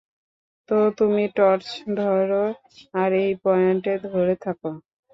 [0.69, 1.67] তো, তুমি টর্চ
[1.97, 2.43] ধরো,
[2.93, 4.69] আর এই পয়েন্টে ধরে থাকো।